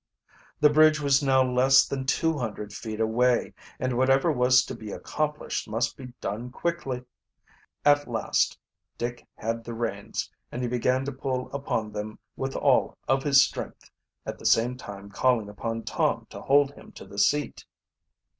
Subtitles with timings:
[0.59, 4.91] The bridge was now less than two hundred feet away, and whatever was to be
[4.91, 7.03] accomplished must be done quickly.
[7.85, 8.57] At last
[8.97, 13.45] Dick had the reins, and he began to pull upon them with all of his
[13.45, 13.91] strength,
[14.25, 17.63] at the same time calling upon Tom to hold him to the seat.